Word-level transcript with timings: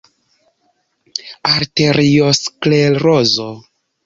Arteriosklerozo. 1.51 3.47